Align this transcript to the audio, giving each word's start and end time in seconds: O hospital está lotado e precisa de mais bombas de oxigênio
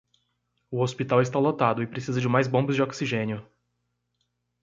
O 0.71 0.81
hospital 0.81 1.21
está 1.21 1.37
lotado 1.37 1.83
e 1.83 1.85
precisa 1.85 2.19
de 2.19 2.27
mais 2.27 2.47
bombas 2.47 2.75
de 2.75 2.81
oxigênio 2.81 3.47